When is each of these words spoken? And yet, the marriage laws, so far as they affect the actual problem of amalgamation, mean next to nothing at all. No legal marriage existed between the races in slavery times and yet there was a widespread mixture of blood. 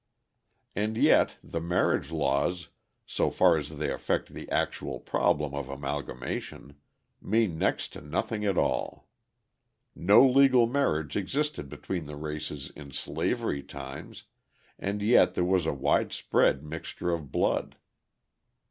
And 0.75 0.97
yet, 0.97 1.37
the 1.43 1.59
marriage 1.61 2.09
laws, 2.09 2.69
so 3.05 3.29
far 3.29 3.55
as 3.55 3.77
they 3.77 3.91
affect 3.91 4.29
the 4.33 4.49
actual 4.49 4.99
problem 4.99 5.53
of 5.53 5.69
amalgamation, 5.69 6.73
mean 7.21 7.59
next 7.59 7.89
to 7.93 8.01
nothing 8.01 8.43
at 8.43 8.57
all. 8.57 9.07
No 9.93 10.27
legal 10.27 10.65
marriage 10.65 11.15
existed 11.15 11.69
between 11.69 12.07
the 12.07 12.15
races 12.17 12.71
in 12.75 12.89
slavery 12.91 13.61
times 13.61 14.23
and 14.79 15.03
yet 15.03 15.35
there 15.35 15.43
was 15.45 15.67
a 15.67 15.71
widespread 15.73 16.63
mixture 16.63 17.11
of 17.11 17.31
blood. 17.31 17.77